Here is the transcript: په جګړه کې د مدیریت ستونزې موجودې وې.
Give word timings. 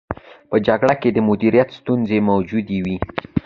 په 0.49 0.57
جګړه 0.67 0.95
کې 1.01 1.09
د 1.13 1.17
مدیریت 1.29 1.69
ستونزې 1.79 2.17
موجودې 2.29 2.77
وې. 2.85 2.97